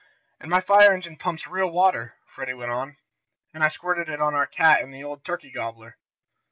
"And 0.39 0.49
my 0.49 0.61
fire 0.61 0.91
engine 0.93 1.15
pumps 1.15 1.45
real 1.45 1.69
water," 1.69 2.15
Freddie 2.25 2.55
went 2.55 2.71
on, 2.71 2.97
"and 3.53 3.63
I 3.63 3.67
squirted 3.67 4.09
it 4.09 4.19
on 4.19 4.33
our 4.33 4.47
cat 4.47 4.79
and 4.79 4.85
on 4.85 4.91
the 4.93 5.03
old 5.03 5.23
turkey 5.23 5.51
gobbler." 5.51 5.99